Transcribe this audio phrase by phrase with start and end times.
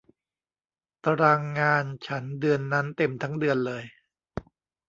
[1.03, 3.83] ตารางงานฉันเดือนนั้นเต็มทั้งเดือนเลย